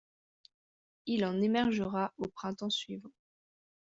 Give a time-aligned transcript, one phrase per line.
[1.05, 3.11] Il en émergera au printemps suivant.